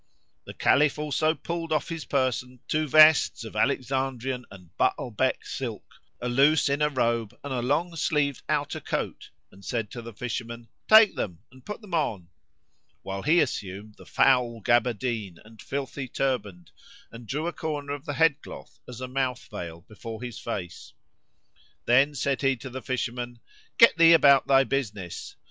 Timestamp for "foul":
14.07-14.59